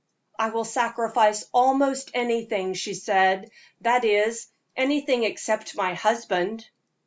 [0.39, 3.51] "I will sacrifice almost anything," she said;
[3.81, 6.67] "that is, anything except my husband."